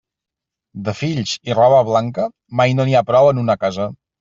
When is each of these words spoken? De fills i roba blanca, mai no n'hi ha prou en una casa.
De 0.87 0.95
fills 1.01 1.33
i 1.51 1.59
roba 1.59 1.83
blanca, 1.91 2.27
mai 2.63 2.77
no 2.81 2.89
n'hi 2.91 2.99
ha 2.99 3.05
prou 3.13 3.33
en 3.37 3.45
una 3.47 3.61
casa. 3.67 3.91